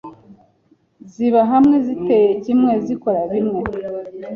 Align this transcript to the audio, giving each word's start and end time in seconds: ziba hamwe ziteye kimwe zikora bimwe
ziba 1.11 1.41
hamwe 1.51 1.75
ziteye 1.85 2.29
kimwe 2.43 2.71
zikora 2.85 3.19
bimwe 3.31 3.61